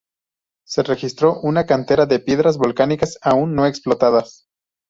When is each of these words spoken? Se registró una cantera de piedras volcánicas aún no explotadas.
Se 0.65 0.81
registró 0.81 1.39
una 1.41 1.67
cantera 1.67 2.07
de 2.07 2.17
piedras 2.19 2.57
volcánicas 2.57 3.19
aún 3.21 3.53
no 3.53 3.67
explotadas. 3.67 4.47